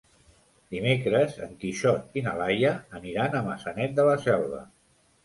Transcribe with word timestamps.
Dimecres 0.75 1.35
en 1.47 1.51
Quixot 1.63 2.17
i 2.19 2.23
na 2.29 2.33
Laia 2.39 2.71
aniran 3.01 3.37
a 3.37 3.43
Maçanet 3.51 3.95
de 4.01 4.07
la 4.09 4.17
Selva. 4.25 4.65